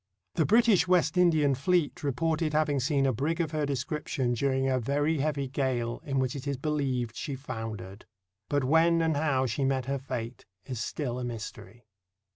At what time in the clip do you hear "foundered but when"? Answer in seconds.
7.35-9.03